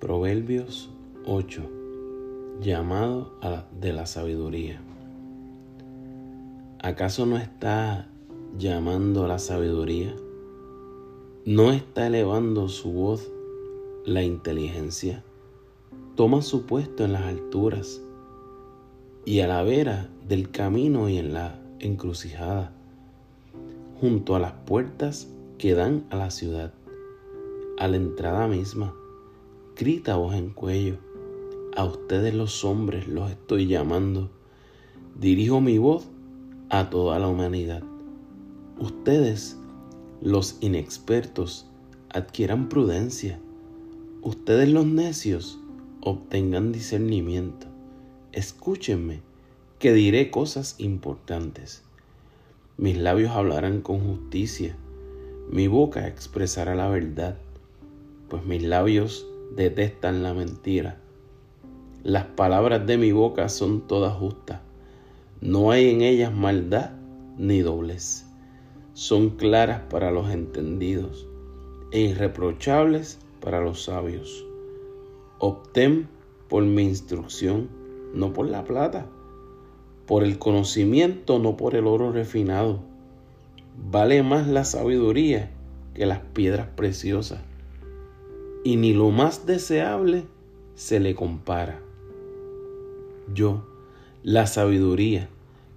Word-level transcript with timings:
Proverbios 0.00 0.90
8. 1.24 1.62
Llamado 2.60 3.32
de 3.80 3.94
la 3.94 4.04
sabiduría. 4.04 4.78
¿Acaso 6.80 7.24
no 7.24 7.38
está 7.38 8.06
llamando 8.58 9.24
a 9.24 9.28
la 9.28 9.38
sabiduría? 9.38 10.14
¿No 11.46 11.72
está 11.72 12.08
elevando 12.08 12.68
su 12.68 12.92
voz 12.92 13.32
la 14.04 14.22
inteligencia? 14.22 15.24
Toma 16.14 16.42
su 16.42 16.66
puesto 16.66 17.06
en 17.06 17.14
las 17.14 17.22
alturas 17.22 18.02
y 19.24 19.40
a 19.40 19.48
la 19.48 19.62
vera 19.62 20.10
del 20.28 20.50
camino 20.50 21.08
y 21.08 21.16
en 21.16 21.32
la 21.32 21.58
encrucijada, 21.78 22.70
junto 23.98 24.36
a 24.36 24.40
las 24.40 24.52
puertas 24.52 25.26
que 25.56 25.72
dan 25.72 26.04
a 26.10 26.16
la 26.16 26.30
ciudad, 26.30 26.74
a 27.78 27.88
la 27.88 27.96
entrada 27.96 28.46
misma 28.46 28.94
grita 29.76 30.16
voz 30.16 30.34
en 30.34 30.48
cuello. 30.48 30.96
A 31.76 31.84
ustedes 31.84 32.32
los 32.32 32.64
hombres 32.64 33.06
los 33.06 33.30
estoy 33.30 33.66
llamando. 33.66 34.30
Dirijo 35.20 35.60
mi 35.60 35.76
voz 35.76 36.06
a 36.70 36.88
toda 36.88 37.18
la 37.18 37.28
humanidad. 37.28 37.82
Ustedes, 38.78 39.58
los 40.22 40.56
inexpertos, 40.62 41.66
adquieran 42.08 42.70
prudencia. 42.70 43.38
Ustedes 44.22 44.70
los 44.70 44.86
necios, 44.86 45.58
obtengan 46.00 46.72
discernimiento. 46.72 47.66
Escúchenme, 48.32 49.20
que 49.78 49.92
diré 49.92 50.30
cosas 50.30 50.76
importantes. 50.78 51.82
Mis 52.78 52.96
labios 52.96 53.32
hablarán 53.32 53.82
con 53.82 54.00
justicia, 54.00 54.74
mi 55.50 55.68
boca 55.68 56.08
expresará 56.08 56.74
la 56.74 56.88
verdad, 56.88 57.36
pues 58.28 58.44
mis 58.44 58.62
labios 58.62 59.26
detestan 59.54 60.22
la 60.22 60.34
mentira. 60.34 60.98
Las 62.02 62.24
palabras 62.24 62.86
de 62.86 62.98
mi 62.98 63.12
boca 63.12 63.48
son 63.48 63.86
todas 63.86 64.14
justas. 64.14 64.60
No 65.40 65.70
hay 65.70 65.90
en 65.90 66.02
ellas 66.02 66.32
maldad 66.32 66.92
ni 67.36 67.60
doblez. 67.60 68.26
Son 68.94 69.30
claras 69.30 69.82
para 69.90 70.10
los 70.10 70.30
entendidos 70.30 71.28
e 71.90 72.00
irreprochables 72.00 73.18
para 73.40 73.60
los 73.60 73.84
sabios. 73.84 74.46
Opten 75.38 76.08
por 76.48 76.64
mi 76.64 76.82
instrucción, 76.82 77.68
no 78.14 78.32
por 78.32 78.48
la 78.48 78.64
plata, 78.64 79.06
por 80.06 80.22
el 80.22 80.38
conocimiento, 80.38 81.38
no 81.38 81.56
por 81.56 81.74
el 81.74 81.86
oro 81.86 82.12
refinado. 82.12 82.80
Vale 83.90 84.22
más 84.22 84.46
la 84.46 84.64
sabiduría 84.64 85.50
que 85.92 86.06
las 86.06 86.20
piedras 86.20 86.68
preciosas 86.76 87.40
y 88.66 88.74
ni 88.74 88.94
lo 88.94 89.12
más 89.12 89.46
deseable 89.46 90.24
se 90.74 90.98
le 90.98 91.14
compara. 91.14 91.80
Yo, 93.32 93.64
la 94.24 94.48
sabiduría, 94.48 95.28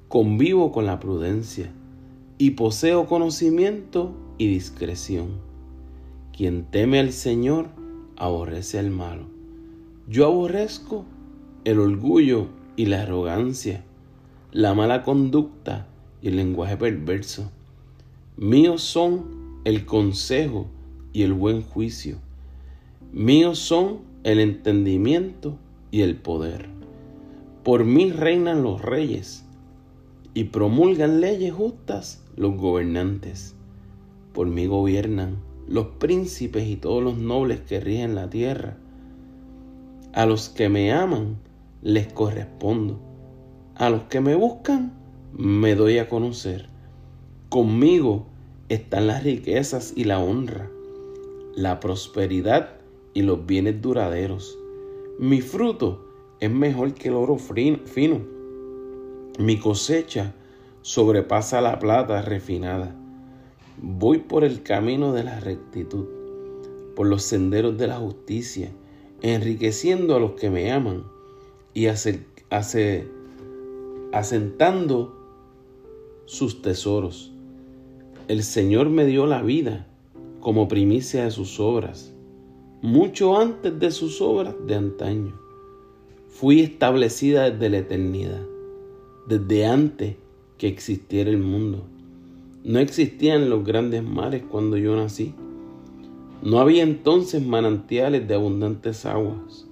convivo 0.08 0.72
con 0.72 0.88
la 0.88 1.00
prudencia 1.00 1.72
y 2.40 2.52
poseo 2.52 3.06
conocimiento 3.06 4.12
y 4.40 4.48
discreción. 4.48 5.28
Quien 6.36 6.64
teme 6.64 7.00
al 7.00 7.14
Señor 7.14 7.68
aborrece 8.18 8.80
al 8.80 8.90
malo. 8.90 9.28
Yo 10.08 10.26
aborrezco 10.26 11.06
el 11.66 11.80
orgullo 11.80 12.48
y 12.76 12.88
la 12.88 13.04
arrogancia, 13.04 13.84
la 14.52 14.74
mala 14.74 15.04
conducta 15.04 15.86
y 16.24 16.30
el 16.30 16.38
lenguaje 16.38 16.76
perverso. 16.76 17.52
Míos 18.36 18.82
son 18.82 19.62
el 19.64 19.86
consejo 19.86 20.66
y 21.14 21.22
el 21.22 21.34
buen 21.34 21.62
juicio 21.62 22.18
Míos 23.12 23.58
son 23.58 24.02
el 24.24 24.40
entendimiento 24.40 25.58
y 25.90 26.02
el 26.02 26.16
poder. 26.16 26.70
Por 27.64 27.84
mí 27.84 28.12
reinan 28.12 28.62
los 28.62 28.84
reyes 28.84 29.44
y 30.36 30.44
promulgan 30.44 31.20
leyes 31.20 31.52
justas 31.52 32.24
los 32.36 32.56
gobernantes. 32.56 33.56
Por 34.32 34.46
mí 34.46 34.68
gobiernan 34.68 35.38
los 35.68 35.88
príncipes 35.98 36.68
y 36.68 36.76
todos 36.76 37.04
los 37.04 37.18
nobles 37.18 37.62
que 37.62 37.80
rigen 37.80 38.14
la 38.14 38.30
tierra. 38.30 38.78
A 40.14 40.28
los 40.28 40.50
que 40.50 40.70
me 40.70 40.94
aman 40.94 41.38
les 41.82 42.14
correspondo. 42.14 43.00
A 43.74 43.90
los 43.90 44.04
que 44.04 44.22
me 44.22 44.36
buscan 44.36 44.94
me 45.34 45.74
doy 45.74 45.98
a 45.98 46.08
conocer. 46.10 46.70
Conmigo 47.50 48.28
están 48.70 49.08
las 49.08 49.24
riquezas 49.24 49.94
y 49.96 50.04
la 50.04 50.20
honra, 50.20 50.70
la 51.56 51.80
prosperidad 51.80 52.79
y 53.14 53.22
los 53.22 53.46
bienes 53.46 53.82
duraderos. 53.82 54.58
Mi 55.18 55.42
fruto 55.42 56.06
es 56.40 56.50
mejor 56.52 56.94
que 56.94 57.10
el 57.10 57.16
oro 57.16 57.38
fino. 57.38 58.22
Mi 59.38 59.58
cosecha 59.58 60.34
sobrepasa 60.82 61.62
la 61.62 61.80
plata 61.80 62.22
refinada. 62.22 62.96
Voy 63.82 64.20
por 64.20 64.44
el 64.44 64.64
camino 64.64 65.14
de 65.14 65.24
la 65.24 65.40
rectitud, 65.40 66.06
por 66.96 67.08
los 67.08 67.24
senderos 67.24 67.78
de 67.78 67.88
la 67.88 67.98
justicia, 67.98 68.72
enriqueciendo 69.22 70.16
a 70.16 70.20
los 70.20 70.32
que 70.34 70.50
me 70.50 70.72
aman 70.72 71.04
y 71.74 71.88
asentando 74.12 75.16
sus 76.26 76.62
tesoros. 76.62 77.32
El 78.28 78.44
Señor 78.44 78.90
me 78.90 79.06
dio 79.06 79.26
la 79.26 79.42
vida 79.42 79.88
como 80.40 80.68
primicia 80.68 81.24
de 81.26 81.32
sus 81.32 81.60
obras 81.60 82.14
mucho 82.82 83.38
antes 83.38 83.78
de 83.78 83.92
sus 83.92 84.22
obras 84.22 84.56
de 84.66 84.76
antaño. 84.76 85.34
Fui 86.30 86.62
establecida 86.62 87.50
desde 87.50 87.70
la 87.70 87.80
eternidad, 87.80 88.42
desde 89.28 89.66
antes 89.66 90.16
que 90.58 90.70
existiera 90.70 91.30
el 91.30 91.40
mundo. 91.40 91.84
No 92.64 92.80
existían 92.80 93.50
los 93.50 93.66
grandes 93.66 94.02
mares 94.04 94.44
cuando 94.50 94.78
yo 94.78 94.96
nací. 94.96 95.34
No 96.42 96.60
había 96.60 96.84
entonces 96.84 97.46
manantiales 97.46 98.26
de 98.30 98.36
abundantes 98.36 99.06
aguas. 99.06 99.68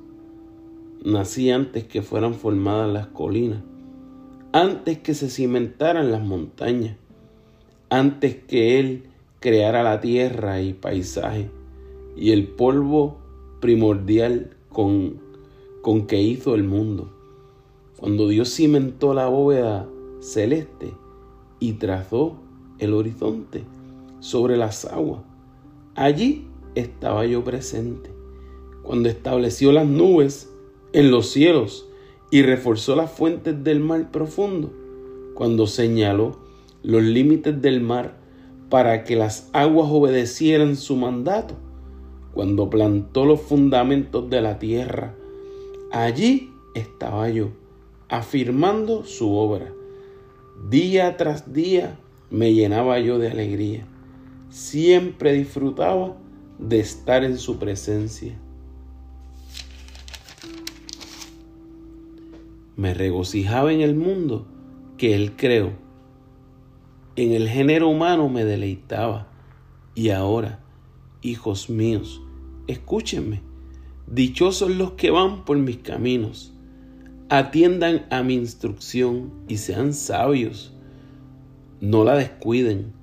Nací 1.06 1.50
antes 1.50 1.85
que 1.85 2.01
fueran 2.01 2.34
formadas 2.34 2.91
las 2.91 3.07
colinas, 3.07 3.62
antes 4.51 4.97
que 4.97 5.13
se 5.13 5.29
cimentaran 5.29 6.12
las 6.12 6.24
montañas, 6.24 6.97
antes 7.89 8.35
que 8.35 8.79
Él 8.79 9.03
creara 9.39 9.81
la 9.81 10.01
tierra 10.01 10.59
y 10.62 10.74
paisaje 10.74 11.50
y 12.17 12.31
el 12.31 12.47
polvo 12.47 13.17
primordial 13.61 14.57
con, 14.69 15.19
con 15.81 16.07
que 16.07 16.22
hizo 16.22 16.55
el 16.55 16.63
mundo. 16.63 17.09
Cuando 17.97 18.28
Dios 18.28 18.53
cimentó 18.53 19.13
la 19.13 19.28
bóveda 19.28 19.88
celeste 20.19 20.94
y 21.59 21.73
trazó 21.73 22.35
el 22.79 22.94
horizonte 22.94 23.63
sobre 24.19 24.57
las 24.57 24.85
aguas, 24.85 25.22
allí 25.95 26.47
estaba 26.75 27.25
yo 27.25 27.44
presente. 27.44 28.09
Cuando 28.83 29.09
estableció 29.09 29.72
las 29.72 29.88
nubes 29.88 30.51
en 30.94 31.11
los 31.11 31.29
cielos 31.29 31.88
y 32.31 32.41
reforzó 32.41 32.95
las 32.95 33.11
fuentes 33.11 33.63
del 33.63 33.79
mar 33.79 34.11
profundo, 34.11 34.72
cuando 35.33 35.67
señaló 35.67 36.39
los 36.83 37.03
límites 37.03 37.61
del 37.61 37.81
mar 37.81 38.17
para 38.69 39.03
que 39.03 39.16
las 39.16 39.50
aguas 39.53 39.89
obedecieran 39.91 40.75
su 40.75 40.95
mandato, 40.95 41.56
cuando 42.38 42.70
plantó 42.70 43.25
los 43.25 43.42
fundamentos 43.42 44.30
de 44.30 44.42
la 44.42 44.59
tierra, 44.59 45.16
allí 45.92 46.52
estaba 46.75 47.31
yo, 47.31 47.50
afirmando 48.09 49.06
su 49.06 49.34
obra. 49.34 49.74
Día 50.70 51.18
tras 51.18 51.52
día 51.52 51.98
me 52.30 52.53
llenaba 52.53 53.00
yo 53.00 53.18
de 53.18 53.31
alegría. 53.31 53.88
Siempre 54.51 55.34
disfrutaba 55.34 56.16
de 56.60 56.80
estar 56.80 57.24
en 57.24 57.39
su 57.39 57.57
presencia. 57.57 58.38
Me 62.75 62.94
regocijaba 62.94 63.74
en 63.74 63.81
el 63.81 63.95
mundo 63.95 64.45
que 65.00 65.16
Él 65.16 65.36
creó. 65.36 65.72
En 67.16 67.31
el 67.31 67.50
género 67.50 67.90
humano 67.90 68.30
me 68.30 68.45
deleitaba. 68.45 69.28
Y 69.95 70.12
ahora, 70.12 70.60
hijos 71.24 71.72
míos, 71.72 72.22
escúchenme, 72.68 73.42
dichosos 74.08 74.72
los 74.72 74.92
que 74.92 75.12
van 75.12 75.46
por 75.46 75.58
mis 75.58 75.78
caminos, 75.78 76.54
atiendan 77.30 78.06
a 78.10 78.24
mi 78.24 78.36
instrucción 78.36 79.31
y 79.48 79.58
sean 79.58 79.94
sabios, 79.94 80.74
no 81.81 82.04
la 82.04 82.16
descuiden, 82.16 82.94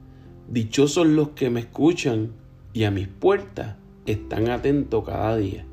dichosos 0.49 1.07
los 1.07 1.31
que 1.31 1.51
me 1.51 1.61
escuchan 1.61 2.33
y 2.73 2.85
a 2.85 2.91
mis 2.91 3.09
puertas 3.09 3.77
están 4.07 4.49
atentos 4.49 5.05
cada 5.05 5.37
día, 5.37 5.65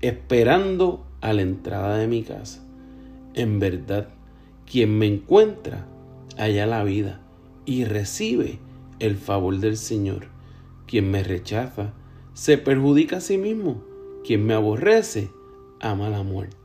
esperando 0.00 1.06
a 1.20 1.32
la 1.32 1.42
entrada 1.42 1.98
de 1.98 2.06
mi 2.06 2.22
casa. 2.22 2.64
En 3.34 3.58
verdad, 3.58 4.08
quien 4.70 4.98
me 4.98 5.06
encuentra, 5.06 5.86
halla 6.36 6.66
la 6.66 6.84
vida 6.84 7.20
y 7.66 7.84
recibe 7.84 8.58
el 8.98 9.16
favor 9.16 9.58
del 9.58 9.76
Señor. 9.76 10.26
Quien 10.86 11.10
me 11.10 11.22
rechaza, 11.22 11.92
se 12.38 12.56
perjudica 12.56 13.16
a 13.16 13.20
sí 13.20 13.36
mismo. 13.36 13.82
Quien 14.24 14.46
me 14.46 14.54
aborrece, 14.54 15.28
ama 15.80 16.08
la 16.08 16.22
muerte. 16.22 16.56